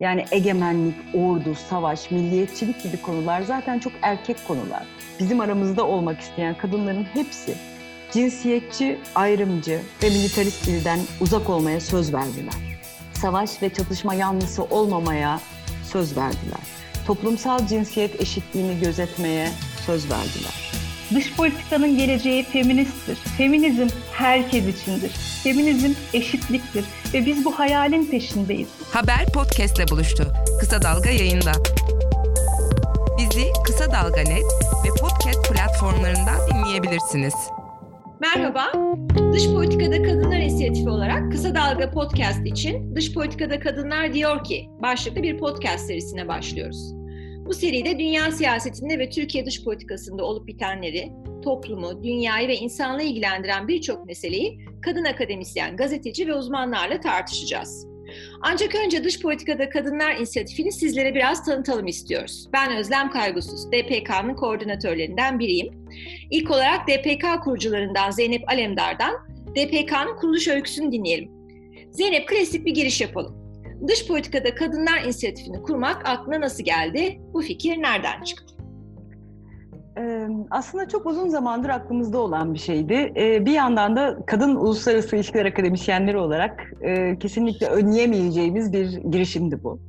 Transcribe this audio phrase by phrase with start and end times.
[0.00, 4.82] Yani egemenlik, ordu, savaş, milliyetçilik gibi konular zaten çok erkek konular.
[5.20, 7.54] Bizim aramızda olmak isteyen kadınların hepsi
[8.12, 12.54] cinsiyetçi, ayrımcı ve militarist dilden uzak olmaya söz verdiler.
[13.12, 15.40] Savaş ve çatışma yanlısı olmamaya
[15.84, 16.60] söz verdiler.
[17.06, 19.48] Toplumsal cinsiyet eşitliğini gözetmeye
[19.86, 20.67] söz verdiler.
[21.14, 23.16] Dış politikanın geleceği feministtir.
[23.16, 25.10] Feminizm herkes içindir.
[25.44, 26.84] Feminizm eşitliktir
[27.14, 28.68] ve biz bu hayalin peşindeyiz.
[28.92, 30.32] Haber podcastle buluştu.
[30.60, 31.52] Kısa Dalga yayında.
[33.18, 34.44] Bizi Kısa Dalga Net
[34.84, 37.34] ve podcast platformlarından dinleyebilirsiniz.
[38.20, 38.72] Merhaba,
[39.32, 45.22] Dış Politikada Kadınlar İnisiyatifi olarak Kısa Dalga Podcast için Dış Politikada Kadınlar Diyor Ki başlıklı
[45.22, 46.97] bir podcast serisine başlıyoruz.
[47.48, 51.12] Bu seride dünya siyasetinde ve Türkiye dış politikasında olup bitenleri,
[51.42, 57.86] toplumu, dünyayı ve insanlığı ilgilendiren birçok meseleyi kadın akademisyen, gazeteci ve uzmanlarla tartışacağız.
[58.42, 62.48] Ancak önce dış politikada kadınlar inisiyatifini sizlere biraz tanıtalım istiyoruz.
[62.52, 65.88] Ben Özlem Kaygusuz, DPK'nın koordinatörlerinden biriyim.
[66.30, 69.14] İlk olarak DPK kurucularından Zeynep Alemdar'dan
[69.56, 71.30] DPK'nın kuruluş öyküsünü dinleyelim.
[71.90, 73.37] Zeynep klasik bir giriş yapalım.
[73.86, 77.20] Dış politikada kadınlar inisiyatifini kurmak aklına nasıl geldi?
[77.34, 78.54] Bu fikir nereden çıktı?
[80.50, 83.12] aslında çok uzun zamandır aklımızda olan bir şeydi.
[83.16, 86.72] Bir yandan da kadın uluslararası ilişkiler akademisyenleri olarak
[87.20, 89.80] kesinlikle önleyemeyeceğimiz bir girişimdi bu.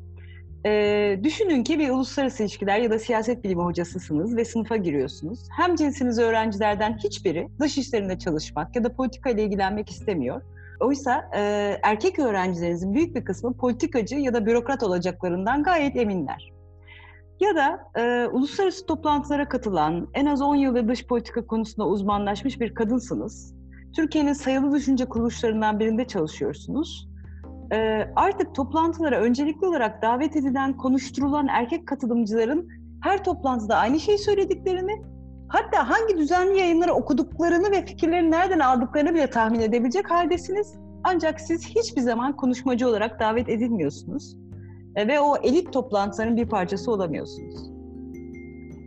[1.23, 5.40] düşünün ki bir uluslararası ilişkiler ya da siyaset bilimi hocasısınız ve sınıfa giriyorsunuz.
[5.58, 10.42] Hem cinsiniz öğrencilerden hiçbiri dış işlerinde çalışmak ya da politika ile ilgilenmek istemiyor.
[10.80, 11.39] Oysa e,
[11.83, 16.53] erkek öğrencilerinizin büyük bir kısmı politikacı ya da bürokrat olacaklarından gayet eminler.
[17.39, 22.73] Ya da e, uluslararası toplantılara katılan, en az 10 yıldır dış politika konusunda uzmanlaşmış bir
[22.73, 23.55] kadınsınız.
[23.95, 27.09] Türkiye'nin sayılı düşünce kuruluşlarından birinde çalışıyorsunuz.
[27.71, 32.69] E, artık toplantılara öncelikli olarak davet edilen, konuşturulan erkek katılımcıların
[33.03, 35.02] her toplantıda aynı şeyi söylediklerini,
[35.50, 40.73] hatta hangi düzenli yayınları okuduklarını ve fikirlerini nereden aldıklarını bile tahmin edebilecek haldesiniz.
[41.04, 44.37] Ancak siz hiçbir zaman konuşmacı olarak davet edilmiyorsunuz.
[44.95, 47.71] E, ve o elit toplantıların bir parçası olamıyorsunuz.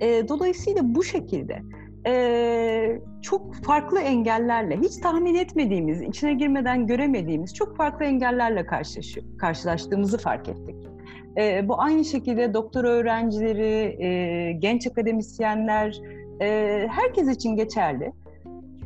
[0.00, 1.62] E, dolayısıyla bu şekilde
[2.06, 8.66] e, çok farklı engellerle, hiç tahmin etmediğimiz, içine girmeden göremediğimiz çok farklı engellerle
[9.38, 10.76] karşılaştığımızı fark ettik.
[11.68, 13.96] Bu aynı şekilde doktor öğrencileri,
[14.60, 16.00] genç akademisyenler,
[16.42, 18.12] e, herkes için geçerli.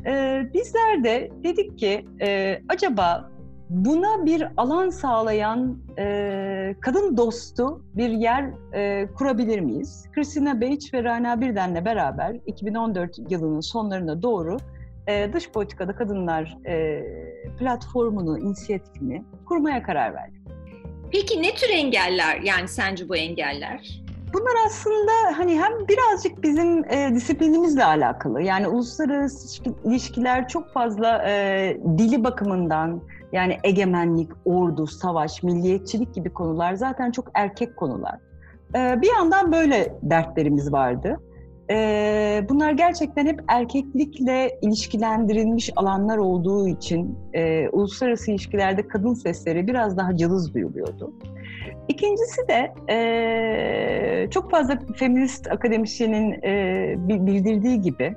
[0.05, 3.29] E, bizler de dedik ki e, acaba
[3.69, 10.05] Buna bir alan sağlayan e, kadın dostu bir yer e, kurabilir miyiz?
[10.15, 14.57] Christina Beach ve Rana Birden'le beraber 2014 yılının sonlarına doğru
[15.07, 17.03] e, dış politikada kadınlar e,
[17.59, 20.41] platformunu, inisiyatifini kurmaya karar verdik.
[21.11, 24.01] Peki ne tür engeller yani sence bu engeller?
[24.39, 28.41] Bunlar aslında hani hem birazcık bizim e, disiplinimizle alakalı.
[28.41, 36.73] Yani uluslararası ilişkiler çok fazla e, dili bakımından, yani egemenlik, ordu, savaş, milliyetçilik gibi konular
[36.73, 38.17] zaten çok erkek konular.
[38.75, 41.19] Ee, bir yandan böyle dertlerimiz vardı.
[41.71, 49.97] Ee, bunlar gerçekten hep erkeklikle ilişkilendirilmiş alanlar olduğu için e, uluslararası ilişkilerde kadın sesleri biraz
[49.97, 51.13] daha cılız duyuluyordu.
[51.87, 58.15] İkincisi de e, çok fazla feminist akademisyenin e, bildirdiği gibi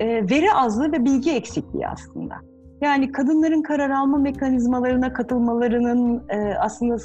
[0.00, 2.34] e, veri azlığı ve bilgi eksikliği aslında.
[2.80, 6.96] Yani kadınların karar alma mekanizmalarına katılmalarının e, aslında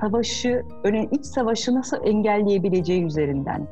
[0.00, 3.66] savaşı, örneğin iç savaşı nasıl engelleyebileceği üzerinden.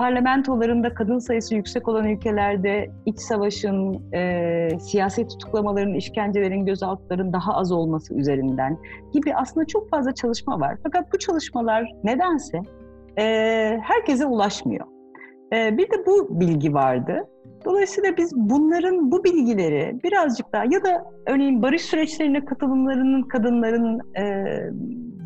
[0.00, 7.72] Parlamentolarında kadın sayısı yüksek olan ülkelerde iç savaşın, e, siyasi tutuklamaların, işkencelerin, gözaltıların daha az
[7.72, 8.78] olması üzerinden
[9.12, 10.76] gibi aslında çok fazla çalışma var.
[10.82, 12.58] Fakat bu çalışmalar nedense
[13.18, 13.24] e,
[13.82, 14.86] herkese ulaşmıyor.
[15.52, 17.24] E, bir de bu bilgi vardı.
[17.64, 24.56] Dolayısıyla biz bunların bu bilgileri birazcık daha ya da örneğin barış süreçlerine katılımlarının kadınların e,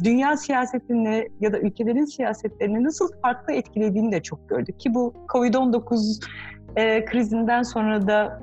[0.04, 6.24] dünya siyasetini ya da ülkelerin siyasetlerini nasıl farklı etkilediğini de çok gördük ki bu Covid-19
[6.76, 8.42] e, krizinden sonra da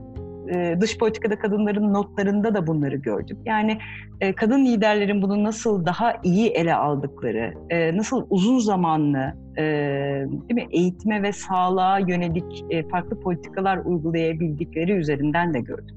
[0.49, 3.37] e, dış politikada kadınların notlarında da bunları gördük.
[3.45, 3.77] Yani
[4.21, 10.67] e, kadın liderlerin bunu nasıl daha iyi ele aldıkları, e, nasıl uzun zamanlı değil mi
[10.71, 15.95] eğitime ve sağlığa yönelik farklı politikalar uygulayabildikleri üzerinden de gördük.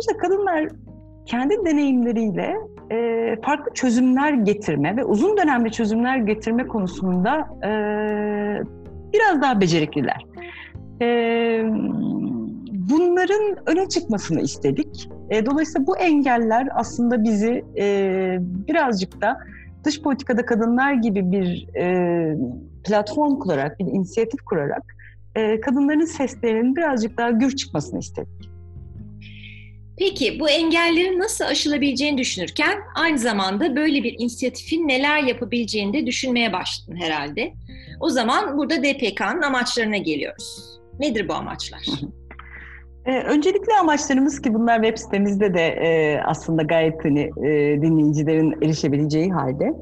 [0.00, 0.68] İşte kadınlar
[1.26, 2.56] kendi deneyimleriyle
[3.42, 7.48] farklı çözümler getirme ve uzun dönemli çözümler getirme konusunda
[9.12, 10.26] biraz daha becerikliler
[12.90, 15.08] bunların öne çıkmasını istedik.
[15.30, 19.38] E, dolayısıyla bu engeller aslında bizi e, birazcık da
[19.84, 22.36] dış politikada kadınlar gibi bir e,
[22.84, 24.82] platform kurarak, bir inisiyatif kurarak
[25.34, 28.55] e, kadınların seslerinin birazcık daha gür çıkmasını istedik.
[29.98, 36.52] Peki bu engellerin nasıl aşılabileceğini düşünürken aynı zamanda böyle bir inisiyatifin neler yapabileceğini de düşünmeye
[36.52, 37.52] başladın herhalde.
[38.00, 40.78] O zaman burada DPK'nın amaçlarına geliyoruz.
[41.00, 41.86] Nedir bu amaçlar?
[43.06, 49.32] Ee, öncelikli amaçlarımız ki bunlar web sitemizde de e, aslında gayet hani, e, dinleyicilerin erişebileceği
[49.32, 49.74] halde.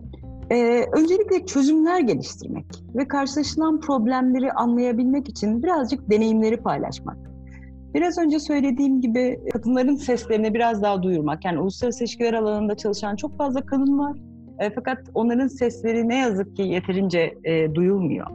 [0.51, 7.34] E, öncelikle çözümler geliştirmek ve karşılaşılan problemleri anlayabilmek için birazcık deneyimleri paylaşmak.
[7.95, 11.45] Biraz önce söylediğim gibi kadınların seslerini biraz daha duyurmak.
[11.45, 14.17] Yani uluslararası ilişkiler alanında çalışan çok fazla kadın var.
[14.59, 18.27] E, fakat onların sesleri ne yazık ki yeterince e, duyulmuyor.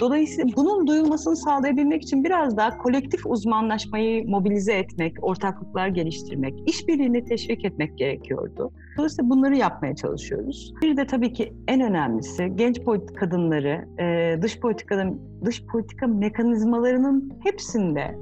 [0.00, 7.64] Dolayısıyla bunun duyulmasını sağlayabilmek için biraz daha kolektif uzmanlaşmayı mobilize etmek, ortaklıklar geliştirmek, işbirliğini teşvik
[7.64, 8.70] etmek gerekiyordu.
[8.96, 10.74] Dolayısıyla bunları yapmaya çalışıyoruz.
[10.82, 17.32] Bir de tabii ki en önemlisi genç politik kadınları e, dış politikanın dış politika mekanizmalarının
[17.42, 18.14] hepsinde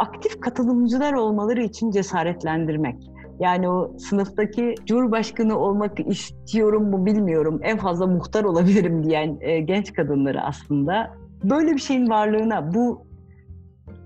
[0.00, 2.96] aktif katılımcılar olmaları için cesaretlendirmek.
[3.40, 9.92] Yani o sınıftaki cumhurbaşkanı olmak istiyorum mu bilmiyorum, en fazla muhtar olabilirim diyen e, genç
[9.92, 11.10] kadınları aslında
[11.44, 13.06] böyle bir şeyin varlığına, bu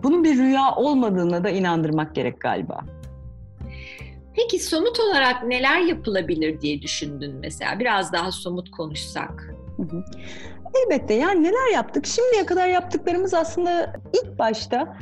[0.03, 2.81] bunun bir rüya olmadığına da inandırmak gerek galiba.
[4.37, 7.79] Peki somut olarak neler yapılabilir diye düşündün mesela?
[7.79, 9.55] Biraz daha somut konuşsak.
[10.75, 12.07] Elbette yani neler yaptık?
[12.07, 14.97] Şimdiye kadar yaptıklarımız aslında ilk başta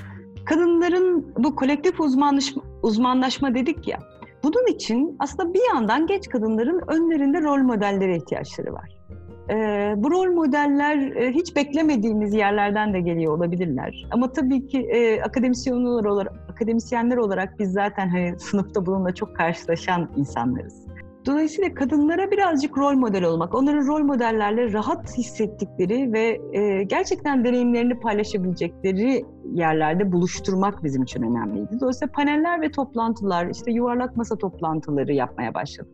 [0.45, 3.99] kadınların bu kolektif uzmanlaşma, uzmanlaşma dedik ya.
[4.45, 9.03] Bunun için aslında bir yandan genç kadınların önlerinde rol modellere ihtiyaçları var.
[9.51, 14.07] Ee, bu rol modeller e, hiç beklemediğimiz yerlerden de geliyor olabilirler.
[14.11, 20.11] Ama tabii ki e, akademisyenler olarak, akademisyenler olarak biz zaten hani sınıfta bununla çok karşılaşan
[20.17, 20.92] insanlarız.
[21.27, 28.01] Dolayısıyla kadınlara birazcık rol model olmak, onların rol modellerle rahat hissettikleri ve e, gerçekten deneyimlerini
[28.01, 31.81] paylaşabilecekleri yerlerde buluşturmak bizim için önemliydi.
[31.81, 35.93] Dolayısıyla paneller ve toplantılar, işte yuvarlak masa toplantıları yapmaya başladık.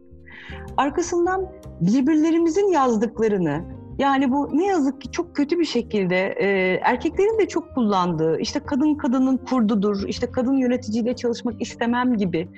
[0.76, 1.46] Arkasından
[1.81, 3.64] birbirlerimizin yazdıklarını,
[3.98, 6.48] yani bu ne yazık ki çok kötü bir şekilde e,
[6.84, 12.48] erkeklerin de çok kullandığı, işte kadın kadının kurdudur, işte kadın yöneticiyle çalışmak istemem gibi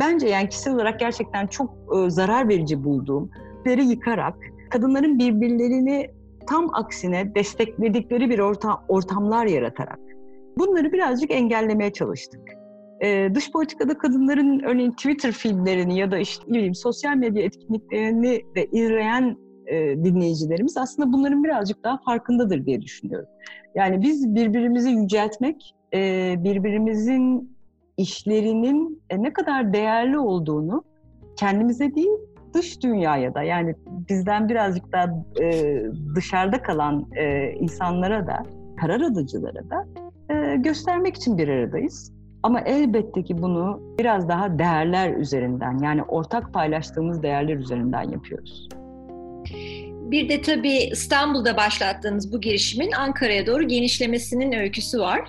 [0.00, 3.30] bence yani kişisel olarak gerçekten çok e, zarar verici bulduğum
[3.66, 4.34] leri yıkarak
[4.70, 6.10] kadınların birbirlerini
[6.48, 9.98] tam aksine destekledikleri bir ortam, ortamlar yaratarak
[10.58, 12.40] bunları birazcık engellemeye çalıştık.
[13.02, 18.42] Ee, dış politikada kadınların örneğin Twitter filmlerini ya da işte ne bileyim sosyal medya etkinliklerini
[18.56, 23.28] de izleyen e, dinleyicilerimiz aslında bunların birazcık daha farkındadır diye düşünüyorum.
[23.74, 27.56] Yani biz birbirimizi yüceltmek, e, birbirimizin
[28.00, 30.84] işlerinin e, ne kadar değerli olduğunu
[31.36, 32.18] kendimize değil
[32.54, 33.74] dış dünyaya da yani
[34.08, 35.04] bizden birazcık daha
[35.40, 35.82] e,
[36.14, 38.42] dışarıda kalan e, insanlara da
[38.80, 39.86] karar alıcılara da
[40.34, 42.12] e, göstermek için bir aradayız.
[42.42, 48.68] Ama elbette ki bunu biraz daha değerler üzerinden yani ortak paylaştığımız değerler üzerinden yapıyoruz.
[50.10, 55.20] Bir de tabii İstanbul'da başlattığınız bu girişimin Ankara'ya doğru genişlemesinin öyküsü var.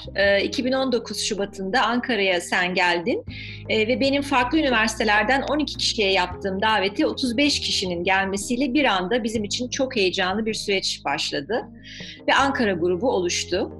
[0.44, 3.24] 2019 ee, Şubat'ında Ankara'ya sen geldin
[3.69, 9.44] ee, ve benim farklı üniversitelerden 12 kişiye yaptığım daveti 35 kişinin gelmesiyle bir anda bizim
[9.44, 11.68] için çok heyecanlı bir süreç başladı
[12.28, 13.71] ve Ankara grubu oluştu.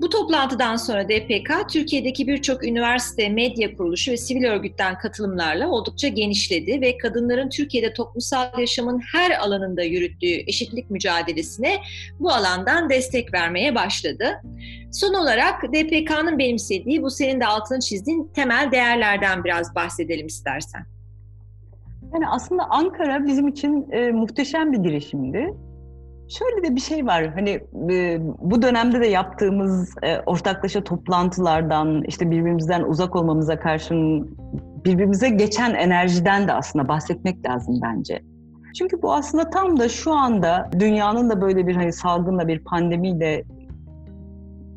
[0.00, 6.80] Bu toplantıdan sonra DPK, Türkiye'deki birçok üniversite, medya kuruluşu ve sivil örgütten katılımlarla oldukça genişledi
[6.80, 11.78] ve kadınların Türkiye'de toplumsal yaşamın her alanında yürüttüğü eşitlik mücadelesine
[12.20, 14.42] bu alandan destek vermeye başladı.
[14.92, 20.86] Son olarak DPK'nın benimsediği, bu senin de altını çizdiğin temel değerlerden biraz bahsedelim istersen.
[22.14, 25.54] Yani aslında Ankara bizim için e, muhteşem bir girişimdi.
[26.28, 27.50] Şöyle de bir şey var hani
[27.92, 34.36] e, bu dönemde de yaptığımız e, ortaklaşa toplantılardan işte birbirimizden uzak olmamıza karşın
[34.84, 38.22] birbirimize geçen enerjiden de aslında bahsetmek lazım bence.
[38.78, 43.44] Çünkü bu aslında tam da şu anda dünyanın da böyle bir hani salgınla bir pandemiyle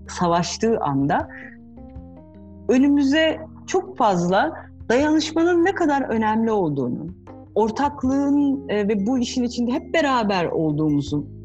[0.07, 1.29] savaştığı anda
[2.69, 4.53] önümüze çok fazla
[4.89, 7.07] dayanışmanın ne kadar önemli olduğunu,
[7.55, 11.36] ortaklığın e, ve bu işin içinde hep beraber olduğumuzu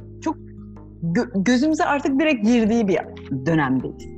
[1.03, 2.99] gö- gözümüze artık direkt girdiği bir
[3.47, 4.13] dönemdeyiz.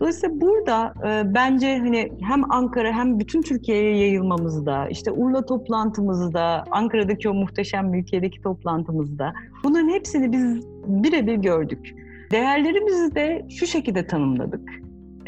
[0.00, 7.28] Dolayısıyla burada e, bence hani hem Ankara hem bütün Türkiye'ye yayılmamızda, işte Urla toplantımızda, Ankara'daki
[7.28, 11.94] o muhteşem ülkedeki toplantımızda bunların hepsini biz birebir gördük.
[12.30, 14.70] Değerlerimizi de şu şekilde tanımladık.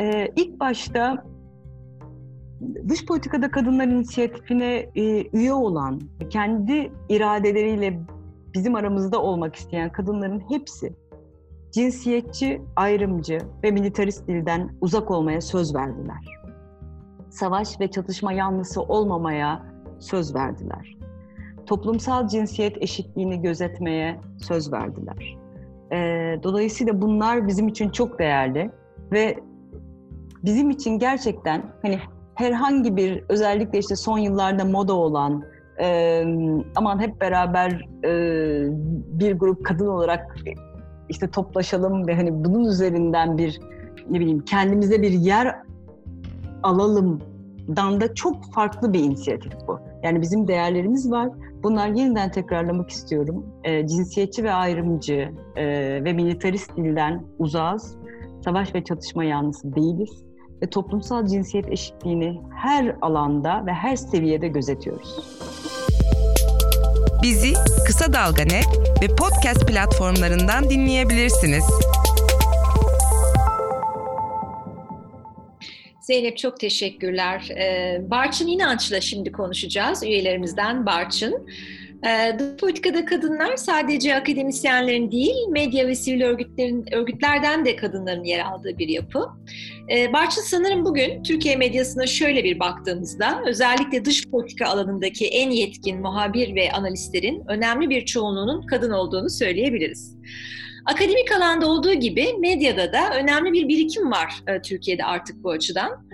[0.00, 1.24] E, ilk başta
[2.88, 8.00] dış politikada kadınlar inisiyatifine e, üye olan, kendi iradeleriyle
[8.54, 10.92] bizim aramızda olmak isteyen kadınların hepsi
[11.72, 16.40] cinsiyetçi, ayrımcı ve militarist dilden uzak olmaya söz verdiler.
[17.30, 19.66] Savaş ve çatışma yanlısı olmamaya
[19.98, 20.96] söz verdiler.
[21.66, 25.36] Toplumsal cinsiyet eşitliğini gözetmeye söz verdiler.
[25.92, 25.96] E,
[26.42, 28.70] dolayısıyla bunlar bizim için çok değerli
[29.12, 29.38] ve
[30.44, 31.98] bizim için gerçekten hani
[32.34, 35.44] herhangi bir özellikle işte son yıllarda moda olan
[35.80, 36.24] e,
[36.76, 38.10] aman hep beraber e,
[39.18, 40.36] bir grup kadın olarak
[41.08, 43.60] işte toplaşalım ve hani bunun üzerinden bir
[44.10, 45.56] ne bileyim kendimize bir yer
[46.62, 49.78] alalımdan da çok farklı bir inisiyatif bu.
[50.02, 51.28] Yani bizim değerlerimiz var.
[51.62, 53.46] Bunlar yeniden tekrarlamak istiyorum.
[53.64, 55.64] E, cinsiyetçi ve ayrımcı e,
[56.04, 57.96] ve militarist dilden uzağız.
[58.44, 60.24] Savaş ve çatışma yanlısı değiliz.
[60.62, 65.16] Ve toplumsal cinsiyet eşitliğini her alanda ve her seviyede gözetiyoruz.
[67.22, 67.52] Bizi
[67.86, 68.68] Kısa Dalga Net
[69.02, 71.64] ve podcast platformlarından dinleyebilirsiniz.
[76.00, 77.48] Zeynep çok teşekkürler.
[77.50, 80.02] Ee, Barçın İnanç'la şimdi konuşacağız.
[80.02, 81.46] Üyelerimizden Barçın.
[82.06, 88.40] Ee, Dış politikada kadınlar sadece akademisyenlerin değil, medya ve sivil örgütlerin örgütlerden de kadınların yer
[88.40, 89.26] aldığı bir yapı.
[89.90, 96.00] Ee, Barçın sanırım bugün Türkiye medyasına şöyle bir baktığımızda özellikle dış politika alanındaki en yetkin
[96.00, 100.16] muhabir ve analistlerin önemli bir çoğunluğunun kadın olduğunu söyleyebiliriz.
[100.84, 106.06] Akademik alanda olduğu gibi medyada da önemli bir birikim var e, Türkiye'de artık bu açıdan.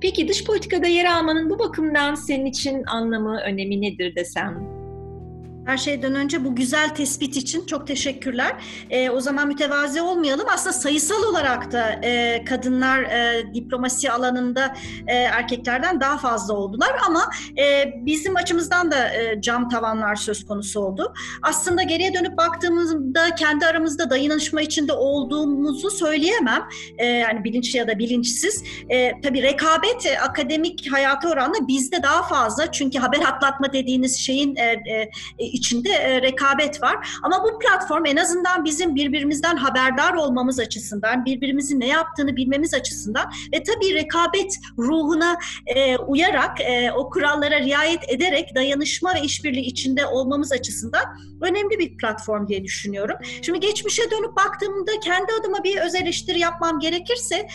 [0.00, 4.77] Peki dış politikada yer almanın bu bakımdan senin için anlamı, önemi nedir desem?
[5.68, 8.52] Her şeyden önce bu güzel tespit için çok teşekkürler.
[8.90, 10.46] E, o zaman mütevazi olmayalım.
[10.54, 14.74] Aslında sayısal olarak da e, kadınlar e, diplomasi alanında
[15.06, 20.80] e, erkeklerden daha fazla oldular ama e, bizim açımızdan da e, cam tavanlar söz konusu
[20.80, 21.14] oldu.
[21.42, 26.68] Aslında geriye dönüp baktığımızda kendi aramızda dayanışma içinde olduğumuzu söyleyemem.
[26.98, 28.64] E, yani bilinçli ya da bilinçsiz.
[28.88, 32.72] E, tabii rekabet e, akademik hayata oranla bizde daha fazla.
[32.72, 34.62] Çünkü haber atlatma dediğiniz şeyin e,
[35.38, 37.18] e, içinde e, rekabet var.
[37.22, 43.30] Ama bu platform en azından bizim birbirimizden haberdar olmamız açısından, birbirimizin ne yaptığını bilmemiz açısından
[43.54, 45.36] ve tabii rekabet ruhuna
[45.66, 51.04] e, uyarak, e, o kurallara riayet ederek dayanışma ve işbirliği içinde olmamız açısından
[51.40, 53.16] önemli bir platform diye düşünüyorum.
[53.42, 57.48] Şimdi geçmişe dönüp baktığımda kendi adıma bir öz eleştiri yapmam gerekirse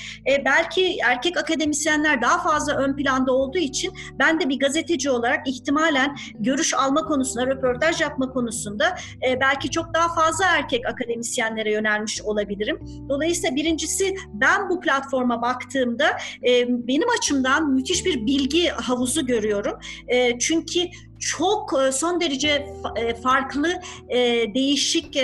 [0.45, 6.17] belki erkek akademisyenler daha fazla ön planda olduğu için ben de bir gazeteci olarak ihtimalen
[6.39, 8.95] görüş alma konusunda, röportaj yapma konusunda
[9.27, 12.79] e, belki çok daha fazla erkek akademisyenlere yönelmiş olabilirim.
[13.09, 16.05] Dolayısıyla birincisi ben bu platforma baktığımda
[16.47, 19.79] e, benim açımdan müthiş bir bilgi havuzu görüyorum.
[20.07, 20.79] E, çünkü
[21.23, 23.73] çok e, son derece e, farklı
[24.09, 24.17] e,
[24.53, 25.17] değişik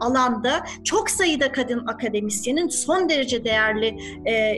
[0.00, 3.96] alanda çok sayıda kadın akademisyenin son derece değerli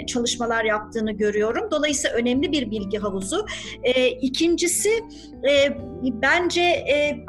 [0.06, 1.70] çalışmalar yaptığını görüyorum.
[1.70, 3.46] Dolayısıyla önemli bir bilgi havuzu.
[4.20, 4.90] İkincisi
[6.02, 6.84] bence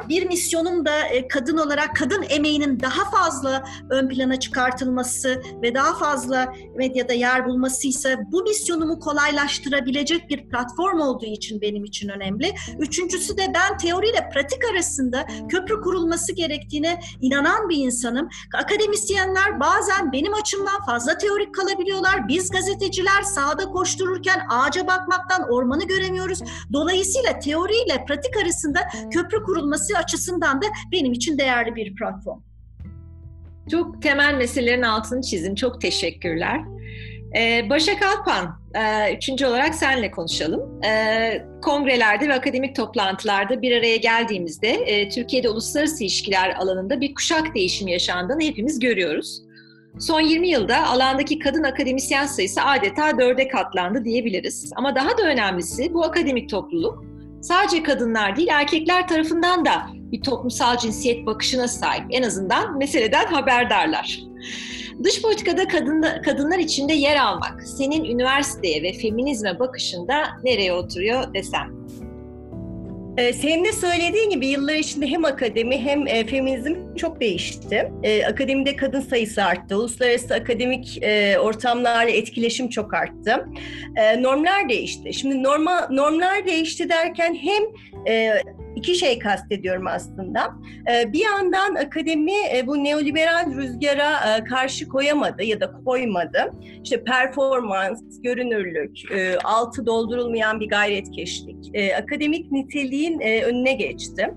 [0.08, 0.92] bir misyonum da
[1.28, 7.88] kadın olarak kadın emeğinin daha fazla ön plana çıkartılması ve daha fazla medyada yer bulması
[7.88, 12.54] ise bu misyonumu kolaylaştırabilecek bir platform olduğu için benim için önemli.
[12.78, 18.28] Üçüncüsü de ben teoriyle pratik arasında köprü kurulması gerektiğine inanan bir insanım.
[18.54, 22.28] Akademisyenler bazen benim açımdan fazla teorik kalabiliyorlar.
[22.28, 26.40] Biz gazeteciler sahada koştururken ağaca bakmaktan ormanı göremiyoruz.
[26.72, 28.80] Dolayısıyla teoriyle pratik arasında
[29.12, 32.40] köprü kurulması açısından da benim için değerli bir platform.
[33.70, 35.54] Çok temel meselelerin altını çizin.
[35.54, 36.60] Çok teşekkürler.
[37.36, 40.82] Ee, Başak Alpan, e, üçüncü olarak seninle konuşalım.
[40.84, 47.54] Ee, kongrelerde ve akademik toplantılarda bir araya geldiğimizde e, Türkiye'de uluslararası ilişkiler alanında bir kuşak
[47.54, 49.42] değişimi yaşandığını hepimiz görüyoruz.
[49.98, 54.72] Son 20 yılda alandaki kadın akademisyen sayısı adeta dörde katlandı diyebiliriz.
[54.76, 57.04] Ama daha da önemlisi bu akademik topluluk
[57.42, 62.04] sadece kadınlar değil erkekler tarafından da bir toplumsal cinsiyet bakışına sahip.
[62.10, 64.20] En azından meseleden haberdarlar.
[65.04, 71.78] Dış politikada kadın, kadınlar içinde yer almak senin üniversiteye ve feminizme bakışında nereye oturuyor desem?
[73.18, 77.92] Ee, senin de söylediğin gibi yıllar içinde hem akademi hem e, feminizm çok değişti.
[78.02, 79.76] E, akademide kadın sayısı arttı.
[79.76, 83.46] Uluslararası akademik e, ortamlarla etkileşim çok arttı.
[83.96, 85.12] E, normlar değişti.
[85.14, 87.62] Şimdi norma, normlar değişti derken hem
[88.14, 88.42] e,
[88.78, 90.54] iki şey kastediyorum aslında.
[90.90, 96.52] Ee, bir yandan akademi e, bu neoliberal rüzgara e, karşı koyamadı ya da koymadı.
[96.84, 104.34] İşte performans, görünürlük, e, altı doldurulmayan bir gayretkeşlik, akademik niteliğin önüne geçti.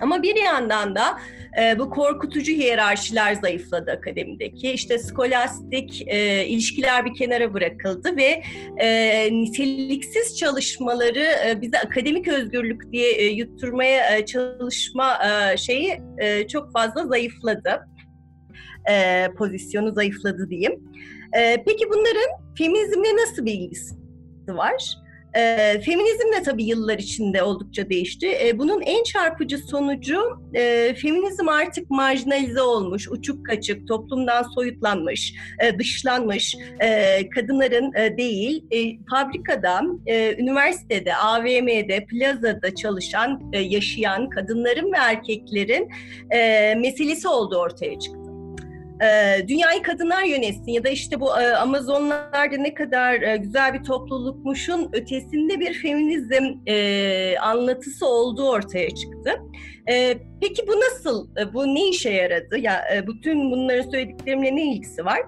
[0.00, 1.18] Ama bir yandan da
[1.60, 4.72] e, bu korkutucu hiyerarşiler zayıfladı akademideki.
[4.72, 8.42] İşte skolastik e, ilişkiler bir kenara bırakıldı ve
[8.76, 16.48] e, niteliksiz çalışmaları e, bize akademik özgürlük diye e, yutturmaya e, çalışma e, şeyi e,
[16.48, 17.88] çok fazla zayıfladı.
[18.90, 20.92] E, pozisyonu zayıfladı diyeyim.
[21.32, 23.94] E, peki bunların feminizmle nasıl bir ilgisi
[24.48, 24.98] var?
[25.34, 28.28] E, feminizm de tabii yıllar içinde oldukça değişti.
[28.44, 30.20] E, bunun en çarpıcı sonucu
[30.54, 38.64] e, feminizm artık marjinalize olmuş, uçuk kaçık, toplumdan soyutlanmış, e, dışlanmış e, kadınların e, değil,
[38.70, 45.88] e, fabrikada, e, üniversitede, AVM'de, plazada çalışan, e, yaşayan kadınların ve erkeklerin
[46.30, 48.17] e, meselesi olduğu ortaya çıktı
[49.02, 53.84] e, dünyayı kadınlar yönetsin ya da işte bu e, Amazonlarda ne kadar e, güzel bir
[53.84, 59.30] toplulukmuşun ötesinde bir feminizm e, anlatısı olduğu ortaya çıktı.
[59.90, 62.58] E, peki bu nasıl, e, bu ne işe yaradı?
[62.58, 65.20] Ya e, bütün bunların söylediklerimle ne ilgisi var?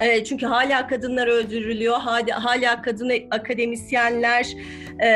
[0.00, 1.98] E, çünkü hala kadınlar öldürülüyor,
[2.30, 4.46] hala, kadın akademisyenler,
[5.02, 5.08] e,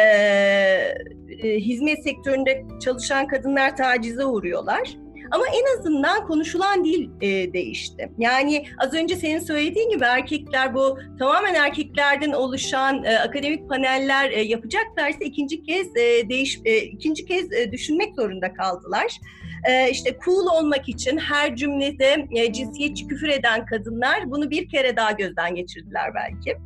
[1.42, 5.03] e, hizmet sektöründe çalışan kadınlar tacize uğruyorlar.
[5.30, 8.12] Ama en azından konuşulan dil e, değişti.
[8.18, 14.42] Yani az önce senin söylediğin gibi erkekler bu tamamen erkeklerden oluşan e, akademik paneller e,
[14.42, 19.20] yapacaklarsa ikinci kez e, değiş e, ikinci kez e, düşünmek zorunda kaldılar.
[19.68, 24.96] E, işte cool olmak için her cümlede e, cinsiyetçi küfür eden kadınlar bunu bir kere
[24.96, 26.56] daha gözden geçirdiler belki.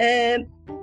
[0.00, 0.36] E,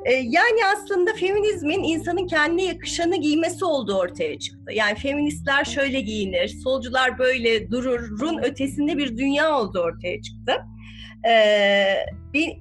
[0.06, 4.74] e, yani aslında feminizmin insanın kendine yakışanı giymesi olduğu ortaya çıktı.
[4.74, 10.54] Yani feministler şöyle giyinir, solcular böyle dururun ötesinde bir dünya olduğu ortaya çıktı.
[11.30, 11.96] Ee,
[12.34, 12.58] bir,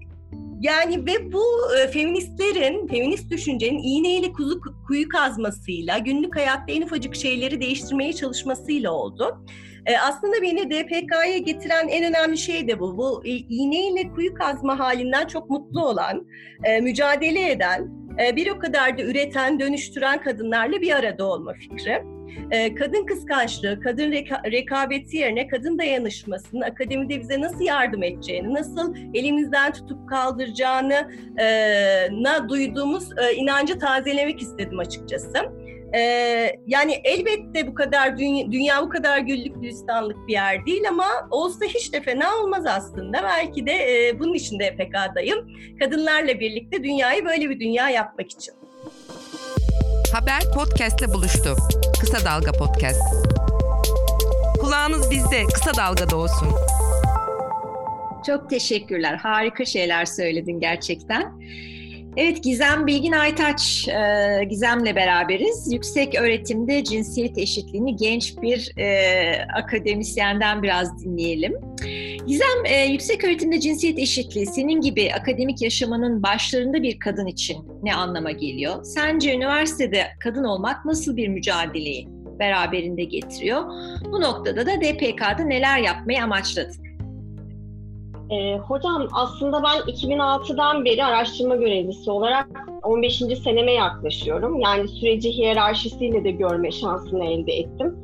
[0.61, 1.45] yani ve bu
[1.79, 8.93] e, feministlerin, feminist düşüncenin iğneyle kuzu, kuyu kazmasıyla, günlük hayatta en ufacık şeyleri değiştirmeye çalışmasıyla
[8.93, 9.45] oldu.
[9.87, 12.99] E, aslında beni DPK'ya getiren en önemli şey de bu.
[12.99, 16.27] Bu e, iğneyle kuyu kazma halinden çok mutlu olan,
[16.65, 17.91] e, mücadele eden,
[18.27, 22.03] e, bir o kadar da üreten, dönüştüren kadınlarla bir arada olma fikri.
[22.51, 28.95] E, kadın kıskançlığı, kadın reka- rekabeti yerine kadın dayanışmasının akademide bize nasıl yardım edeceğini, nasıl
[29.15, 31.47] elimizden tutup kaldıracağını e,
[32.11, 35.39] na duyduğumuz e, inancı tazelemek istedim açıkçası.
[35.95, 41.05] Ee, yani elbette bu kadar dünya, dünya bu kadar güllük gülistanlık bir yer değil ama
[41.31, 43.23] olsa hiç de fena olmaz aslında.
[43.23, 45.49] Belki de e, bunun için de EPK'dayım.
[45.79, 48.55] Kadınlarla birlikte dünyayı böyle bir dünya yapmak için.
[50.13, 51.57] Haber podcastle buluştu.
[52.01, 53.01] Kısa Dalga Podcast.
[54.61, 56.49] Kulağınız bizde, kısa dalgada olsun.
[58.27, 59.15] Çok teşekkürler.
[59.15, 61.40] Harika şeyler söyledin gerçekten.
[62.17, 65.73] Evet Gizem Bilgin Aytaç, e, Gizem'le beraberiz.
[65.73, 71.55] Yüksek öğretimde cinsiyet eşitliğini genç bir e, akademisyenden biraz dinleyelim.
[72.27, 77.95] Gizem, e, yüksek öğretimde cinsiyet eşitliği senin gibi akademik yaşamanın başlarında bir kadın için ne
[77.95, 78.85] anlama geliyor?
[78.85, 83.63] Sence üniversitede kadın olmak nasıl bir mücadeleyi beraberinde getiriyor?
[84.13, 86.90] Bu noktada da DPK'da neler yapmayı amaçladın?
[88.31, 92.49] E, hocam aslında ben 2006'dan beri araştırma görevlisi olarak
[92.83, 93.17] 15.
[93.17, 94.61] seneme yaklaşıyorum.
[94.61, 97.97] Yani süreci hiyerarşisiyle de görme şansını elde ettim.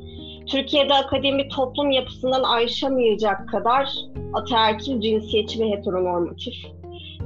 [0.47, 3.89] Türkiye'de akademi toplum yapısından ayrışamayacak kadar
[4.33, 6.53] ataerkil, cinsiyetçi ve heteronormatif.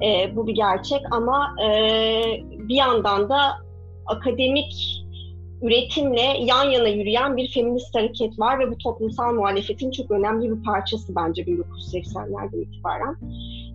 [0.03, 3.37] E, bu bir gerçek ama e, bir yandan da
[4.05, 5.00] akademik
[5.62, 10.63] üretimle yan yana yürüyen bir feminist hareket var ve bu toplumsal muhalefetin çok önemli bir
[10.63, 13.17] parçası bence 1980'lerden itibaren.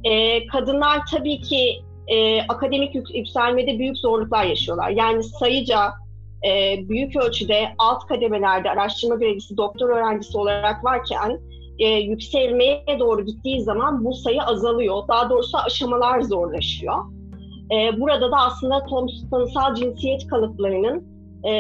[0.05, 4.91] E, kadınlar tabii ki e, akademik yükselmede büyük zorluklar yaşıyorlar.
[4.91, 5.93] Yani sayıca
[6.47, 11.41] e, büyük ölçüde alt kademelerde araştırma görevlisi, doktor öğrencisi olarak varken
[11.79, 15.09] e, yükselmeye doğru gittiği zaman bu sayı azalıyor.
[15.09, 16.97] Daha doğrusu aşamalar zorlaşıyor.
[17.73, 21.53] E, burada da aslında toplumsal cinsiyet kalıplarının e,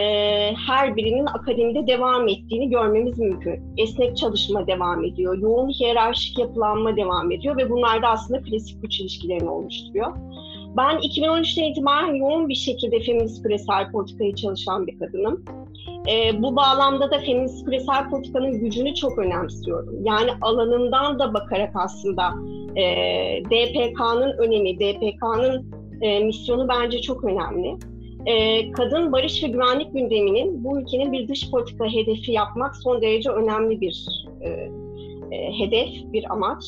[0.67, 3.61] her birinin akademide devam ettiğini görmemiz mümkün.
[3.77, 9.01] Esnek çalışma devam ediyor, yoğun hiyerarşik yapılanma devam ediyor ve bunlar da aslında klasik güç
[9.01, 10.17] ilişkilerini oluşturuyor.
[10.77, 15.45] Ben 2013'ten itibaren yoğun bir şekilde feminist küresel politikayı çalışan bir kadınım.
[16.11, 20.05] E, bu bağlamda da feminist küresel politikanın gücünü çok önemsiyorum.
[20.05, 22.35] Yani alanından da bakarak aslında
[22.77, 22.85] e,
[23.45, 27.77] DPK'nın önemi, DPK'nın e, misyonu bence çok önemli
[28.27, 33.31] e, kadın barış ve güvenlik gündeminin bu ülkenin bir dış politika hedefi yapmak son derece
[33.31, 34.07] önemli bir
[34.41, 34.49] e,
[35.37, 36.65] e, hedef, bir amaç.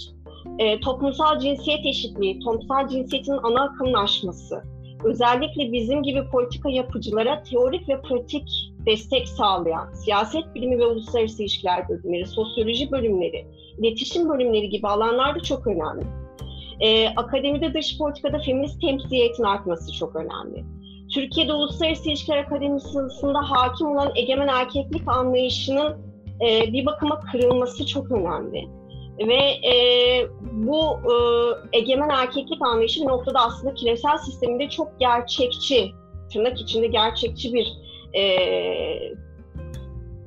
[0.59, 4.63] E, toplumsal cinsiyet eşitliği, toplumsal cinsiyetin ana akımını aşması,
[5.05, 8.49] özellikle bizim gibi politika yapıcılara teorik ve pratik
[8.87, 13.47] destek sağlayan siyaset bilimi ve uluslararası ilişkiler bölümleri, sosyoloji bölümleri,
[13.79, 16.05] iletişim bölümleri gibi alanlar da çok önemli.
[16.81, 20.65] Ee, akademide dış politikada feminist temsiliyetin artması çok önemli.
[21.15, 25.97] Türkiye'de Uluslararası İlişkiler Akademisi'nde hakim olan egemen erkeklik anlayışının
[26.41, 28.69] e, bir bakıma kırılması çok önemli.
[29.19, 29.75] Ve e,
[30.53, 31.17] bu e,
[31.79, 35.91] egemen erkeklik anlayışı noktada aslında küresel sisteminde çok gerçekçi,
[36.33, 37.69] tırnak içinde gerçekçi bir
[38.19, 38.37] e,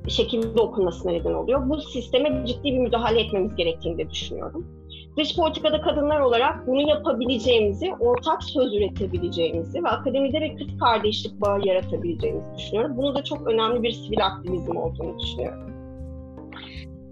[0.08, 1.70] şekilde okunmasına neden oluyor.
[1.70, 4.81] Bu sisteme ciddi bir müdahale etmemiz gerektiğini de düşünüyorum.
[5.18, 11.62] Dış politikada kadınlar olarak bunu yapabileceğimizi, ortak söz üretebileceğimizi ve akademide bir kız kardeşlik bağı
[11.66, 12.98] yaratabileceğimizi düşünüyorum.
[12.98, 15.72] Bunu da çok önemli bir sivil aktivizm olduğunu düşünüyorum.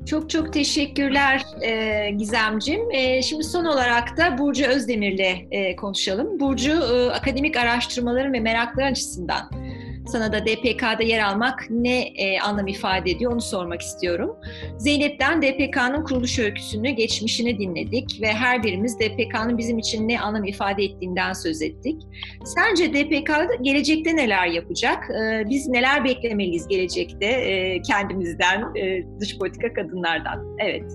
[0.05, 2.91] Çok çok teşekkürler e, Gizemcim.
[2.91, 6.39] E, şimdi son olarak da Burcu Özdemir'le e, konuşalım.
[6.39, 9.41] Burcu e, akademik araştırmaların ve merakları açısından
[10.11, 14.35] sana da DPK'da yer almak ne e, anlam ifade ediyor onu sormak istiyorum.
[14.77, 20.83] Zeynep'ten DPK'nın kuruluş öyküsünü, geçmişini dinledik ve her birimiz DPK'nın bizim için ne anlam ifade
[20.83, 22.01] ettiğinden söz ettik.
[22.45, 25.09] Sence DPK gelecekte neler yapacak?
[25.09, 30.57] E, biz neler beklemeliyiz gelecekte e, kendimizden, e, dış politika kadınlardan?
[30.59, 30.91] Evet.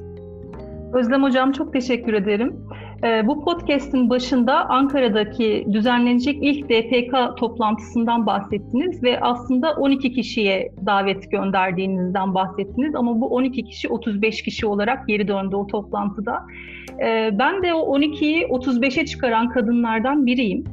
[0.94, 2.66] Özlem Hocam çok teşekkür ederim.
[3.02, 11.30] Ee, bu podcast'in başında Ankara'daki düzenlenecek ilk DPK toplantısından bahsettiniz ve aslında 12 kişiye davet
[11.30, 16.42] gönderdiğinizden bahsettiniz ama bu 12 kişi 35 kişi olarak geri döndü o toplantıda.
[17.04, 20.64] Ee, ben de o 12'yi 35'e çıkaran kadınlardan biriyim.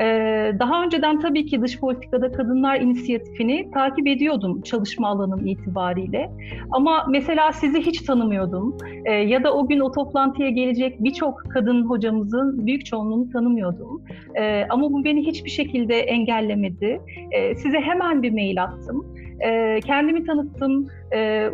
[0.00, 6.30] Ee, daha önceden tabii ki dış politikada kadınlar inisiyatifini takip ediyordum çalışma alanım itibariyle.
[6.70, 11.84] Ama mesela sizi hiç tanımıyordum ee, ya da o gün o toplantıya gelecek birçok kadın
[11.84, 14.02] hocamızın büyük çoğunluğunu tanımıyordum.
[14.34, 17.00] Ee, ama bu beni hiçbir şekilde engellemedi.
[17.56, 19.06] Size hemen bir mail attım.
[19.86, 20.86] Kendimi tanıttım,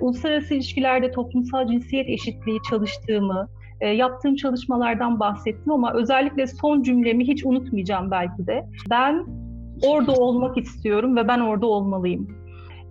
[0.01, 3.49] uluslararası ilişkilerde toplumsal cinsiyet eşitliği çalıştığımı,
[3.85, 8.67] e, yaptığım çalışmalardan bahsettim ama özellikle son cümlemi hiç unutmayacağım belki de.
[8.91, 9.27] Ben
[9.87, 12.29] orada olmak istiyorum ve ben orada olmalıyım.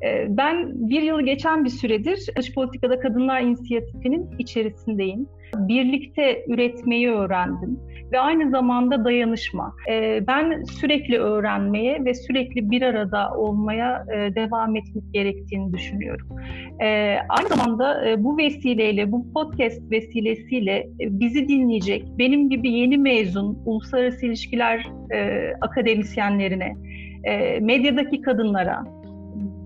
[0.05, 5.27] E, ben bir yıl geçen bir süredir Dış Politikada Kadınlar İnisiyatifi'nin içerisindeyim.
[5.55, 7.79] Birlikte üretmeyi öğrendim
[8.13, 9.75] ve aynı zamanda dayanışma.
[9.89, 16.27] E, ben sürekli öğrenmeye ve sürekli bir arada olmaya e, devam etmek gerektiğini düşünüyorum.
[16.81, 22.97] E, aynı zamanda e, bu vesileyle, bu podcast vesilesiyle e, bizi dinleyecek, benim gibi yeni
[22.97, 26.75] mezun uluslararası ilişkiler e, akademisyenlerine,
[27.23, 28.83] e, medyadaki kadınlara,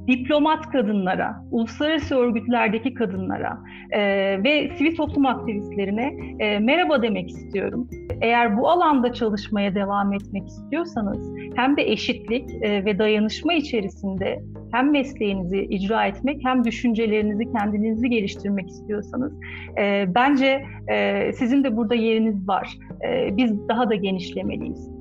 [0.07, 3.57] diplomat kadınlara, uluslararası örgütlerdeki kadınlara
[3.91, 3.99] e,
[4.43, 7.87] ve sivil toplum aktivistlerine e, merhaba demek istiyorum.
[8.21, 14.39] Eğer bu alanda çalışmaya devam etmek istiyorsanız hem de eşitlik e, ve dayanışma içerisinde
[14.71, 19.33] hem mesleğinizi icra etmek hem düşüncelerinizi kendinizi geliştirmek istiyorsanız
[19.77, 22.77] e, bence e, sizin de burada yeriniz var.
[23.07, 24.96] E, biz daha da genişlemeliyiz.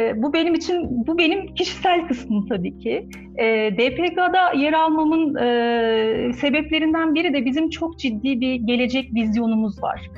[0.00, 3.08] E, bu benim için, bu benim kişisel kısmım tabii ki.
[3.36, 10.10] E, DPK'da yer almamın e, sebeplerinden biri de bizim çok ciddi bir gelecek vizyonumuz var.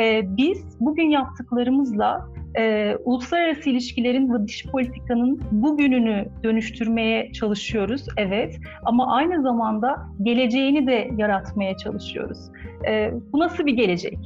[0.00, 8.58] E, biz bugün yaptıklarımızla e, uluslararası ilişkilerin ve dış politikanın bugününü dönüştürmeye çalışıyoruz, evet.
[8.84, 12.38] Ama aynı zamanda geleceğini de yaratmaya çalışıyoruz.
[12.88, 14.18] E, bu nasıl bir gelecek?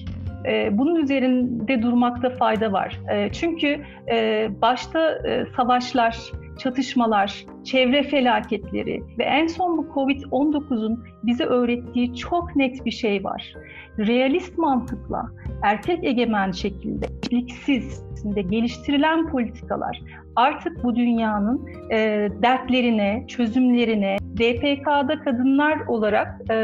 [0.49, 3.01] E, bunun üzerinde durmakta fayda var.
[3.13, 3.81] E, çünkü
[4.13, 6.19] e, başta e, savaşlar,
[6.59, 13.55] çatışmalar, çevre felaketleri ve en son bu Covid-19'un bize öğrettiği çok net bir şey var.
[13.99, 15.31] Realist mantıkla,
[15.63, 20.03] erkek egemen şekilde, eşliksiz geliştirilen politikalar
[20.37, 26.55] artık bu dünyanın e, dertlerine, çözümlerine, DPK'da kadınlar olarak e,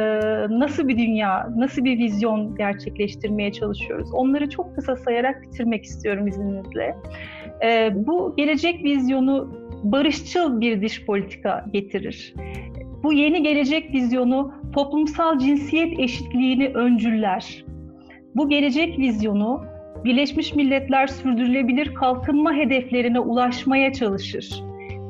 [0.51, 4.09] nasıl bir dünya, nasıl bir vizyon gerçekleştirmeye çalışıyoruz?
[4.13, 6.97] Onları çok kısa sayarak bitirmek istiyorum izninizle.
[7.63, 12.35] E, bu gelecek vizyonu barışçıl bir dış politika getirir.
[13.03, 17.65] Bu yeni gelecek vizyonu toplumsal cinsiyet eşitliğini öncüller.
[18.35, 19.65] Bu gelecek vizyonu
[20.07, 24.63] Birleşmiş Milletler sürdürülebilir kalkınma hedeflerine ulaşmaya çalışır.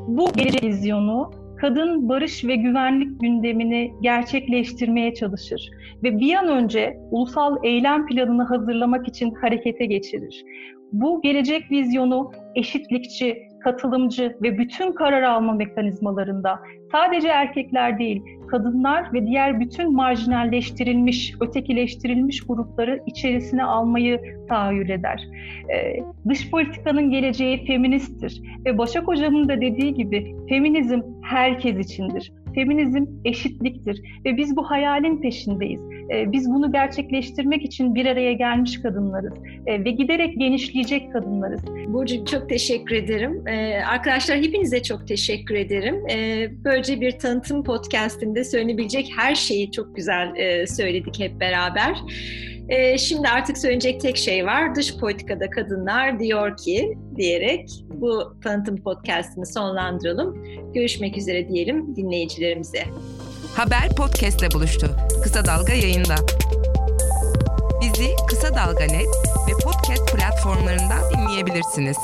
[0.07, 1.31] Bu gelecek vizyonu
[1.61, 5.71] kadın barış ve güvenlik gündemini gerçekleştirmeye çalışır
[6.03, 10.45] ve bir an önce ulusal eylem planını hazırlamak için harekete geçirir.
[10.93, 16.61] Bu gelecek vizyonu eşitlikçi, katılımcı ve bütün karar alma mekanizmalarında
[16.93, 25.29] sadece erkekler değil, kadınlar ve diğer bütün marjinalleştirilmiş, ötekileştirilmiş grupları içerisine almayı tahayyül eder.
[25.75, 32.33] Ee, dış politikanın geleceği feministtir ve Başak Hocam'ın da dediği gibi feminizm herkes içindir.
[32.57, 35.81] Feminizm eşitliktir ve biz bu hayalin peşindeyiz.
[36.15, 39.33] E, biz bunu gerçekleştirmek için bir araya gelmiş kadınlarız
[39.67, 41.61] e, ve giderek genişleyecek kadınlarız.
[41.89, 43.49] Burcu çok teşekkür ederim.
[43.49, 46.09] E, arkadaşlar hepinize çok teşekkür ederim.
[46.11, 51.97] E, böylece bir tanıtım podcastinde söylenebilecek her şeyi çok güzel e, söyledik hep beraber.
[52.69, 54.75] E, şimdi artık söyleyecek tek şey var.
[54.75, 60.45] Dış politikada kadınlar diyor ki diyerek bu tanıtım podcastını sonlandıralım.
[60.75, 62.85] Görüşmek üzere diyelim dinleyicilerimize.
[63.55, 64.87] Haber podcastle buluştu.
[65.23, 66.15] Kısa Dalga yayında.
[67.81, 69.09] Bizi Kısa Dalga Net
[69.49, 71.97] ve podcast platformlarından dinleyebilirsiniz.